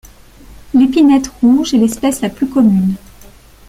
L'épinette 0.73 1.27
rouge 1.27 1.75
est 1.75 1.77
l'espèce 1.77 2.21
la 2.21 2.31
plus 2.31 2.47
commune. 2.49 2.95